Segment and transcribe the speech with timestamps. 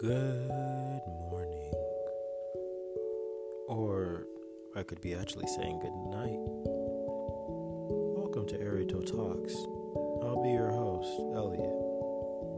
[0.00, 1.72] Good morning.
[3.66, 4.28] Or
[4.76, 6.38] I could be actually saying good night.
[8.14, 9.54] Welcome to Arito Talks.
[10.22, 11.74] I'll be your host, Elliot.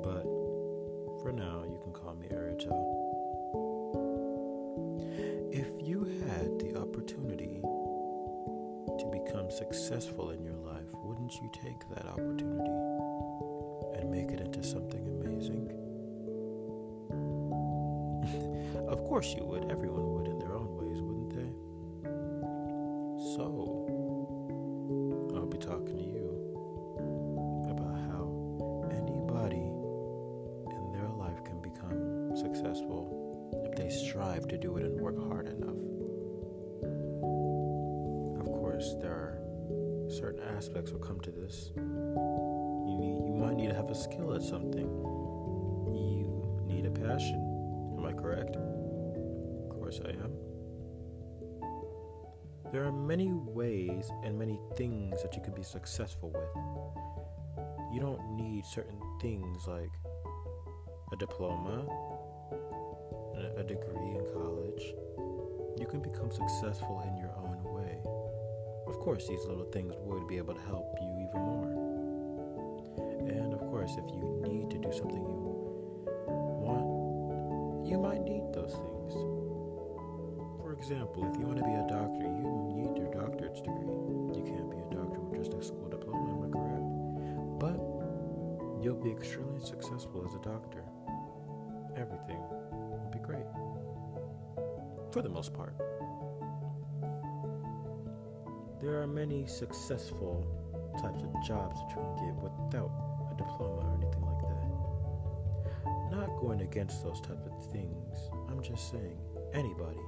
[0.04, 0.24] But
[1.22, 2.76] for now, you can call me Arito.
[5.50, 12.04] If you had the opportunity to become successful in your life, wouldn't you take that
[12.04, 12.70] opportunity
[13.98, 15.89] and make it into something amazing?
[18.90, 19.70] Of course you would.
[19.70, 21.50] Everyone would in their own ways, wouldn't they?
[23.36, 23.44] So,
[25.36, 26.26] I'll be talking to you
[27.70, 28.26] about how
[28.90, 29.70] anybody
[30.74, 33.16] in their life can become successful
[33.64, 35.76] if they strive to do it and work hard enough.
[38.40, 39.38] Of course, there are
[40.10, 41.70] certain aspects will come to this.
[41.76, 44.88] You need, you might need to have a skill at something.
[45.86, 47.46] You need a passion.
[47.96, 48.56] Am I correct?
[49.90, 50.32] Course I am.
[52.72, 56.54] There are many ways and many things that you can be successful with.
[57.92, 59.90] You don't need certain things like
[61.12, 61.84] a diploma,
[63.56, 64.94] a degree in college.
[65.76, 67.98] You can become successful in your own way.
[68.86, 71.72] Of course, these little things would be able to help you even more.
[73.26, 75.42] And of course, if you need to do something you
[76.62, 78.99] want, you might need those things.
[80.80, 83.84] For example, if you want to be a doctor, you need your doctorate's degree.
[84.32, 86.88] You can't be a doctor with just a school diploma, am I correct?
[87.60, 87.76] But
[88.82, 90.82] you'll be extremely successful as a doctor.
[92.00, 92.40] Everything
[92.72, 93.44] will be great.
[95.12, 95.76] For the most part.
[98.80, 100.46] There are many successful
[100.96, 102.90] types of jobs that you can get without
[103.30, 106.16] a diploma or anything like that.
[106.16, 108.16] Not going against those types of things.
[108.48, 109.20] I'm just saying
[109.52, 110.00] anybody,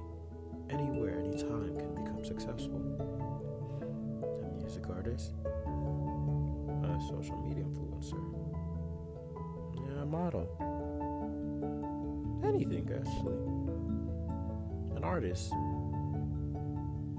[5.03, 8.23] artist, a uh, social media influencer,
[9.75, 10.47] yeah, a model,
[12.45, 13.35] anything actually.
[14.95, 15.51] An artist.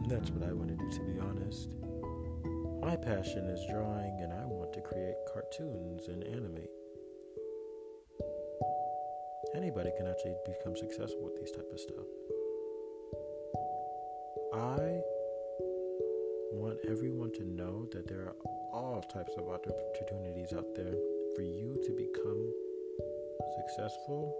[0.08, 1.68] That's what I want to do, to be honest.
[2.80, 6.70] My passion is drawing, and I want to create cartoons and animate.
[9.54, 12.06] Anybody can actually become successful with these type of stuff.
[14.54, 14.93] I
[16.94, 18.36] everyone to know that there are
[18.72, 20.94] all types of opportunities out there
[21.34, 22.54] for you to become
[23.58, 24.32] successful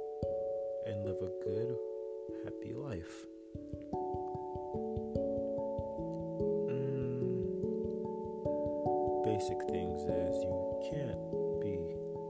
[0.86, 1.76] and live a good,
[2.44, 3.26] happy life.
[6.70, 7.34] Mm.
[9.24, 11.18] basic things is you can't
[11.60, 11.74] be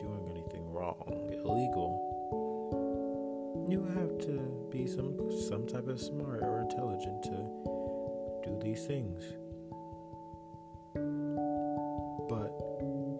[0.00, 2.00] doing anything wrong, illegal.
[3.68, 4.40] You have to
[4.70, 5.18] be some
[5.50, 7.36] some type of smart or intelligent to
[8.42, 9.43] do these things.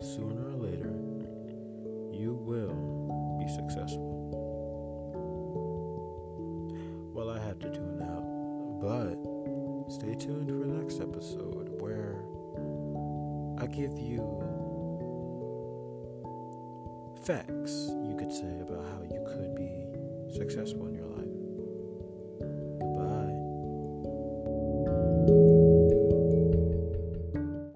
[0.05, 0.93] Sooner or later,
[2.13, 4.13] you will be successful.
[7.15, 8.25] Well, I have to tune out,
[8.83, 9.17] but
[9.91, 12.23] stay tuned for the next episode where
[13.59, 14.21] I give you
[17.25, 21.14] facts, you could say, about how you could be successful in your life.